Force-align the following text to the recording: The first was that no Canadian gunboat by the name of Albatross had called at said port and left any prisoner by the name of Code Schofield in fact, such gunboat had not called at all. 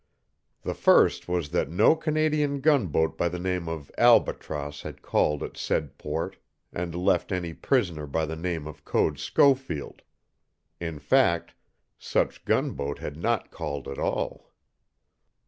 The 0.63 0.73
first 0.73 1.27
was 1.27 1.49
that 1.49 1.69
no 1.69 1.95
Canadian 1.95 2.59
gunboat 2.61 3.15
by 3.19 3.29
the 3.29 3.37
name 3.37 3.69
of 3.69 3.91
Albatross 3.99 4.81
had 4.81 5.03
called 5.03 5.43
at 5.43 5.57
said 5.57 5.95
port 5.99 6.37
and 6.73 6.95
left 6.95 7.31
any 7.31 7.53
prisoner 7.53 8.07
by 8.07 8.25
the 8.25 8.35
name 8.35 8.65
of 8.65 8.83
Code 8.83 9.19
Schofield 9.19 10.01
in 10.79 10.97
fact, 10.97 11.53
such 11.99 12.45
gunboat 12.45 12.97
had 12.97 13.15
not 13.15 13.51
called 13.51 13.87
at 13.87 13.99
all. 13.99 14.51